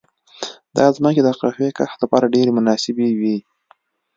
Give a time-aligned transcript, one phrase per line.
[0.77, 3.35] دا ځمکې د قهوې کښت لپاره ډېرې مناسبې وې.